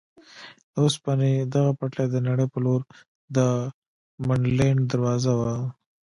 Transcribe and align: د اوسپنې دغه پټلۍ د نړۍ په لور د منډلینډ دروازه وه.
د 0.73 0.75
اوسپنې 0.83 1.31
دغه 1.53 1.71
پټلۍ 1.79 2.07
د 2.11 2.17
نړۍ 2.27 2.47
په 2.53 2.59
لور 2.65 2.81
د 3.35 3.37
منډلینډ 4.27 4.81
دروازه 4.91 5.31
وه. 5.39 5.53